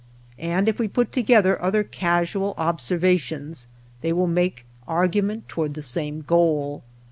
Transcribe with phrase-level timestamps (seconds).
[0.39, 3.67] And if we put together other casual obser vations
[4.01, 6.81] they will make argument toward the same goal.